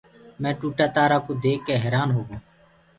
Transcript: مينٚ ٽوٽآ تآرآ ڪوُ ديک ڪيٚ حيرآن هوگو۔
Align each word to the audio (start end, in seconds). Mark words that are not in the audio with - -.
مينٚ 0.41 0.57
ٽوٽآ 0.59 0.85
تآرآ 0.95 1.17
ڪوُ 1.25 1.31
ديک 1.43 1.59
ڪيٚ 1.67 1.81
حيرآن 1.83 2.09
هوگو۔ 2.15 2.35